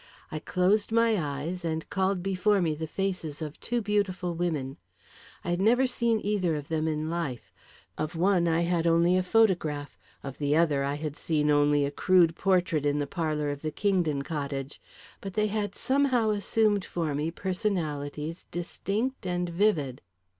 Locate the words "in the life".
6.87-7.53